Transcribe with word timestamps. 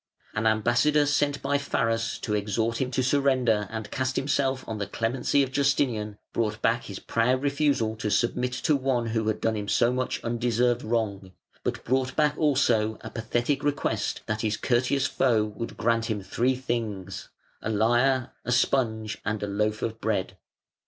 An 0.33 0.47
ambassador 0.47 1.05
sent 1.05 1.43
by 1.43 1.59
Pharas 1.59 2.17
to 2.21 2.33
exhort 2.33 2.81
him 2.81 2.89
to 2.89 3.03
surrender 3.03 3.67
and 3.69 3.91
cast 3.91 4.15
himself 4.15 4.67
on 4.67 4.79
the 4.79 4.87
clemency 4.87 5.43
of 5.43 5.51
Justinian 5.51 6.17
brought 6.33 6.59
back 6.59 6.85
his 6.85 6.97
proud 6.97 7.43
refusal 7.43 7.95
to 7.97 8.09
submit 8.09 8.53
to 8.53 8.75
one 8.75 9.05
who 9.09 9.27
had 9.27 9.39
done 9.39 9.55
him 9.55 9.67
so 9.67 9.93
much 9.93 10.19
undeserved 10.23 10.81
wrong, 10.81 11.33
but 11.63 11.83
brought 11.85 12.15
back 12.15 12.35
also 12.35 12.97
a 13.01 13.11
pathetic 13.11 13.63
request 13.63 14.21
that 14.25 14.41
his 14.41 14.57
courteous 14.57 15.05
foe 15.05 15.43
would 15.43 15.77
grant 15.77 16.05
him 16.09 16.23
three 16.23 16.55
things, 16.55 17.29
a 17.61 17.69
lyre, 17.69 18.31
a 18.43 18.51
sponge, 18.51 19.19
and 19.23 19.43
a 19.43 19.47
loaf 19.47 19.83
of 19.83 20.01
bread. 20.01 20.35